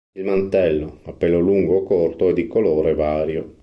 Il 0.13 0.23
mantello, 0.23 1.01
a 1.03 1.13
pelo 1.13 1.37
lungo 1.37 1.77
o 1.77 1.83
corto, 1.83 2.29
è 2.29 2.33
di 2.33 2.47
colore 2.47 2.95
vario. 2.95 3.59